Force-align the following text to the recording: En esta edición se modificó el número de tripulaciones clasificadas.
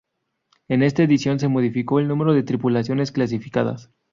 En 0.67 0.81
esta 0.81 1.03
edición 1.03 1.39
se 1.39 1.47
modificó 1.47 1.99
el 1.99 2.07
número 2.07 2.33
de 2.33 2.41
tripulaciones 2.41 3.11
clasificadas. 3.11 3.91